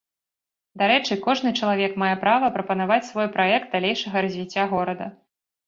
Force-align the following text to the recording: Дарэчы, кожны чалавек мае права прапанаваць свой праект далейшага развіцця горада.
Дарэчы, 0.81 1.17
кожны 1.25 1.49
чалавек 1.59 1.93
мае 2.05 2.09
права 2.25 2.49
прапанаваць 2.57 2.99
свой 3.13 3.31
праект 3.39 3.67
далейшага 3.79 4.17
развіцця 4.27 4.69
горада. 4.77 5.13